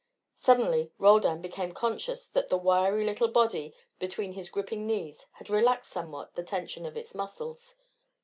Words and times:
Suddenly 0.37 0.91
Roldan 0.97 1.43
became 1.43 1.73
conscious 1.75 2.27
that 2.29 2.49
the 2.49 2.57
wiry 2.57 3.05
little 3.05 3.27
body 3.27 3.75
between 3.99 4.33
his 4.33 4.49
gripping 4.49 4.87
knees 4.87 5.27
had 5.33 5.47
relaxed 5.47 5.91
somewhat 5.91 6.33
the 6.33 6.41
tension 6.41 6.87
of 6.87 6.97
its 6.97 7.13
muscles. 7.13 7.75